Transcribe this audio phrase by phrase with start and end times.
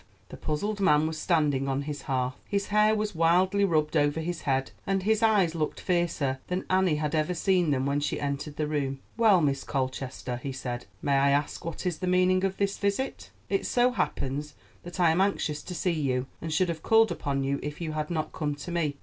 [0.29, 2.33] The puzzled man was standing on his hearth.
[2.47, 6.95] His hair was wildly rubbed over his head, and his eyes looked fiercer than Annie
[6.95, 8.97] had ever seen them when she entered the room.
[9.15, 13.29] "Well, Miss Colchester," he said, "may I ask what is the meaning of this visit?
[13.47, 17.43] It so happens that I am anxious to see you, and should have called upon
[17.43, 18.95] you if you had not come to me.